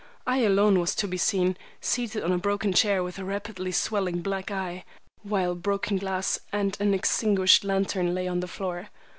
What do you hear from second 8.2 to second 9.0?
on the floor.